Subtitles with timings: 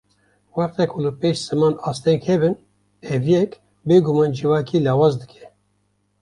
[0.57, 2.55] Wexta ku li pêş ziman asteng hebin
[3.13, 3.51] ev yek,
[3.87, 5.45] bêguman civakê lawaz dike